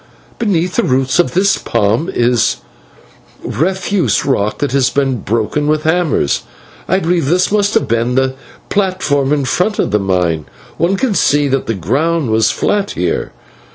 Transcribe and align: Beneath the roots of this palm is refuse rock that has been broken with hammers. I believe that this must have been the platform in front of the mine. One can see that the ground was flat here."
Beneath 0.39 0.77
the 0.77 0.83
roots 0.83 1.19
of 1.19 1.35
this 1.35 1.59
palm 1.59 2.09
is 2.11 2.55
refuse 3.43 4.25
rock 4.25 4.57
that 4.57 4.71
has 4.71 4.89
been 4.89 5.17
broken 5.17 5.67
with 5.67 5.83
hammers. 5.83 6.41
I 6.87 6.97
believe 6.97 7.25
that 7.25 7.31
this 7.31 7.51
must 7.51 7.75
have 7.75 7.87
been 7.87 8.15
the 8.15 8.33
platform 8.69 9.31
in 9.31 9.45
front 9.45 9.77
of 9.77 9.91
the 9.91 9.99
mine. 9.99 10.47
One 10.77 10.97
can 10.97 11.13
see 11.13 11.47
that 11.49 11.67
the 11.67 11.75
ground 11.75 12.31
was 12.31 12.49
flat 12.49 12.89
here." 12.97 13.31